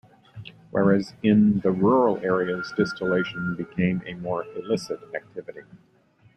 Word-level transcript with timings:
Whereas, 0.71 1.13
in 1.21 1.59
the 1.59 1.69
rural 1.71 2.17
areas 2.25 2.73
distillation 2.75 3.53
became 3.55 4.01
a 4.07 4.15
more 4.15 4.45
illicit 4.57 4.99
activity. 5.13 5.61